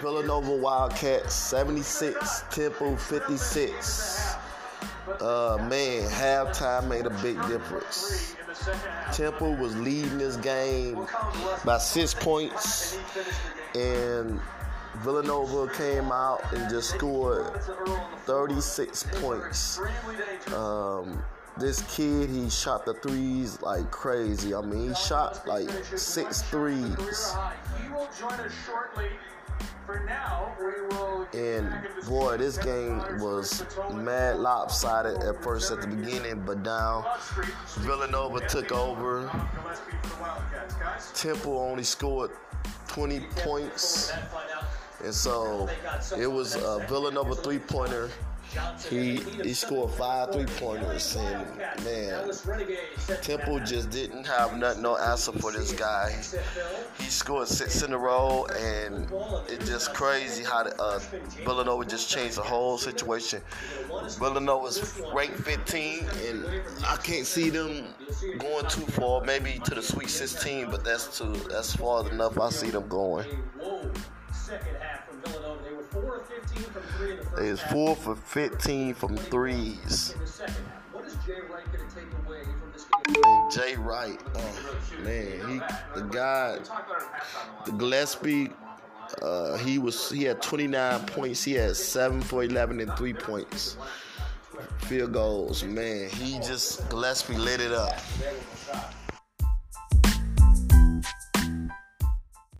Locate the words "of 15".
76.16-76.62